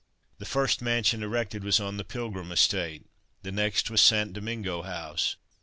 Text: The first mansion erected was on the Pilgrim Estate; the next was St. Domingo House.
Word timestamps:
The 0.39 0.45
first 0.47 0.81
mansion 0.81 1.21
erected 1.21 1.63
was 1.63 1.79
on 1.79 1.97
the 1.97 2.03
Pilgrim 2.03 2.51
Estate; 2.51 3.05
the 3.43 3.51
next 3.51 3.91
was 3.91 4.01
St. 4.01 4.33
Domingo 4.33 4.81
House. 4.81 5.35